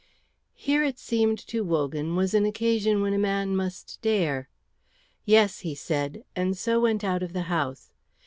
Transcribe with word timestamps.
Here 0.55 0.83
it 0.83 0.97
seemed 0.97 1.37
to 1.45 1.63
Wogan 1.63 2.15
was 2.15 2.33
an 2.33 2.43
occasion 2.43 3.03
when 3.03 3.13
a 3.13 3.19
man 3.19 3.55
must 3.55 4.01
dare. 4.01 4.49
"Yes," 5.25 5.59
he 5.59 5.75
said, 5.75 6.23
and 6.35 6.57
so 6.57 6.79
went 6.79 7.03
out 7.03 7.21
of 7.21 7.33
the 7.33 7.43
house. 7.53 7.91